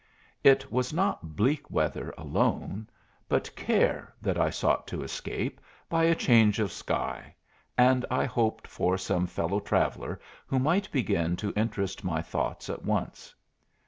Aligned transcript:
It 0.43 0.71
was 0.71 0.91
not 0.91 1.35
bleak 1.35 1.69
weather 1.69 2.11
alone, 2.17 2.89
but 3.29 3.55
care, 3.55 4.15
that 4.19 4.35
I 4.35 4.49
sought 4.49 4.87
to 4.87 5.03
escape 5.03 5.61
by 5.89 6.05
a 6.05 6.15
change 6.15 6.57
of 6.57 6.71
sky; 6.71 7.35
and 7.77 8.03
I 8.09 8.25
hoped 8.25 8.65
for 8.67 8.97
some 8.97 9.27
fellow 9.27 9.59
traveller 9.59 10.19
who 10.47 10.57
might 10.57 10.91
begin 10.91 11.35
to 11.35 11.53
interest 11.55 12.03
my 12.03 12.19
thoughts 12.23 12.67
at 12.67 12.83
once. 12.83 13.35